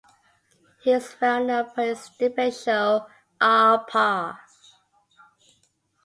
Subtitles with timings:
[0.83, 3.05] He is well known for his debate show
[3.39, 4.39] "Aar Paar".